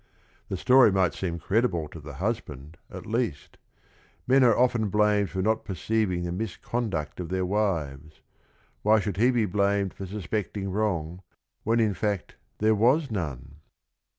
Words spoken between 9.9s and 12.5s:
for suspecting wrong when in fact